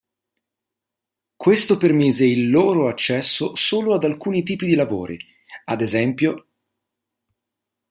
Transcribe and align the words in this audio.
Questo 1.35 1.77
permise 1.77 2.25
il 2.25 2.49
loro 2.49 2.87
accesso 2.89 3.53
solo 3.53 3.93
ad 3.93 4.03
alcuni 4.03 4.41
tipi 4.41 4.65
di 4.65 4.73
lavori, 4.73 5.15
ad 5.65 5.79
es. 5.79 6.15